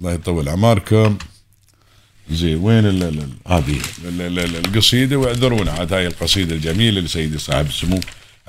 [0.00, 1.18] الله يطول اعماركم
[2.30, 7.00] زين وين ال- ال- ال- هذه؟ ال- ال- ال- القصيدة واعذرونا عاد هاي القصيدة الجميلة
[7.00, 8.00] لسيدي صاحب السمو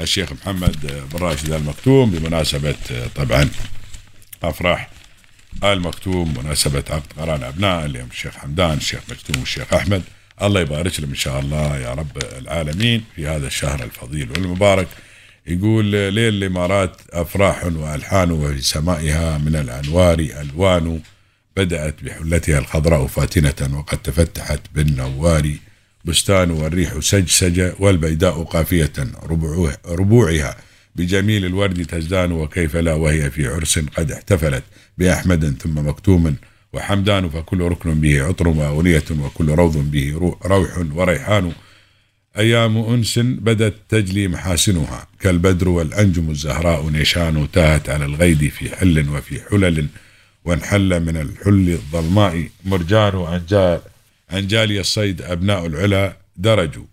[0.01, 0.75] الشيخ محمد
[1.13, 2.75] بن راشد المكتوم بمناسبة
[3.15, 3.49] طبعا
[4.43, 4.89] أفراح
[5.63, 10.01] ال مكتوم مناسبة عقد قران أبناء اليوم الشيخ حمدان الشيخ مكتوم والشيخ أحمد.
[10.41, 14.87] الله يبارك لهم إن شاء الله يا رب العالمين في هذا الشهر الفضيل والمبارك.
[15.47, 20.99] يقول ليل الإمارات أفراح وألحان وفي سمائها من الأنوار ألوان
[21.57, 25.51] بدأت بحلتها الخضراء فاتنة وقد تفتحت بالنوار
[26.05, 30.55] بستان والريح سجسج والبيداء قافية ربوعها, ربوعها.
[30.95, 34.63] بجميل الورد تزدان وكيف لا وهي في عرس قد احتفلت
[34.97, 36.35] بأحمد ثم مكتوم
[36.73, 41.51] وحمدان فكل ركن به عطر وأغنية وكل روض به رو- روح وريحان.
[42.37, 49.41] أيام أنس بدت تجلي محاسنها كالبدر والأنجم الزهراء نيشان تاهت على الغيد في حل وفي
[49.51, 49.87] حلل.
[50.45, 53.81] وانحل من الحل الظلماء مرجان وأنجال.
[54.33, 56.85] أنجالي الصيد أبناء العلا درجوا.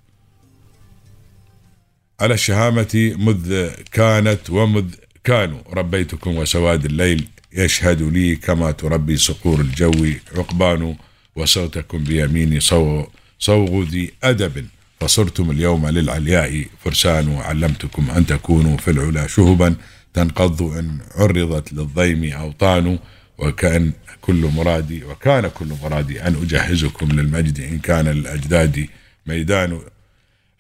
[2.21, 5.59] على الشهامة مذ كانت ومذ كانوا.
[5.73, 10.97] ربيتكم وسواد الليل يشهد لي كما تربي صقور الجو عقبان
[11.37, 13.07] وصوتكم بيميني صو
[13.39, 14.67] صوغ ذي أدب.
[15.01, 19.75] فصرتم اليوم للعلياء فرسان وعلمتكم أن تكونوا في العلا شهبا.
[20.15, 22.99] تنقض إن عرضت للضيم أوطان
[23.39, 28.87] وكأن كل مرادي وكان كل مرادي أن أجهزكم للمجد إن كان للأجداد
[29.27, 29.81] ميدان.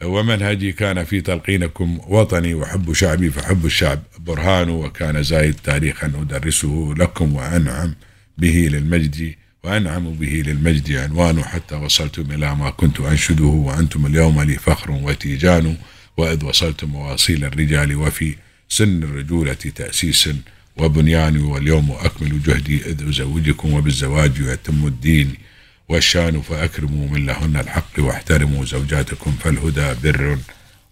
[0.04, 4.70] ومنهجي كان في تلقينكم وطني وحب شعبي فحب الشعب برهان.
[4.70, 7.94] وكان زايد تاريخا أدرسه لكم وأنعم
[8.38, 9.34] به للمجد
[9.64, 11.44] وأنعم به للمجد عنوان.
[11.44, 15.76] حتى وصلتم إلى ما كنت أنشده وأنتم اليوم لي فخر وتيجان.
[16.16, 18.34] وإذ وصلتم مواصيل الرجال وفي
[18.68, 20.28] سن الرجولة تأسيس
[20.80, 25.34] وبنيان واليوم أكمل جهدي إذ أزوجكم وبالزواج يتم الدين
[25.88, 30.38] والشأن فأكرموا من لهن الحق واحترموا زوجاتكم فالهدى بر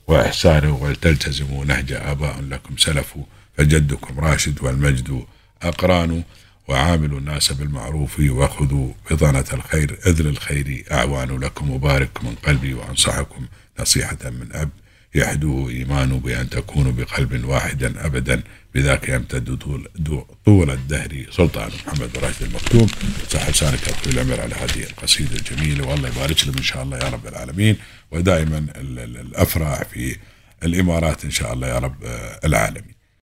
[0.06, 3.14] وإحسان ولتلتزموا نهج آباء لكم سلف
[3.56, 5.24] فجدكم راشد والمجد
[5.62, 6.22] أقران
[6.68, 13.46] وعاملوا الناس بالمعروف وخذوا بطانة الخير إذ للخير أعوان لكم مبارك من قلبي وأنصحكم
[13.80, 14.70] نصيحة من أب
[15.16, 18.42] يحدوه إيمان بأن تكونوا بقلب واحدا أبدا
[18.74, 19.88] بذاك يمتد طول,
[20.44, 22.86] طول الدهر سلطان محمد راشد المكتوم
[23.30, 27.08] صح لسانك طويل العمر على هذه القصيدة الجميلة والله يبارك لهم إن شاء الله يا
[27.08, 27.76] رب العالمين.
[28.10, 30.16] ودائما ال- ال- الأفراح في
[30.62, 32.04] الإمارات إن شاء الله يا رب
[32.44, 32.95] العالمين.